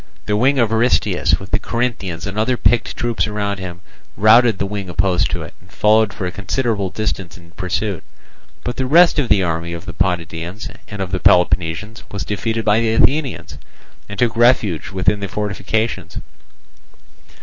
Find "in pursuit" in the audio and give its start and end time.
7.37-8.03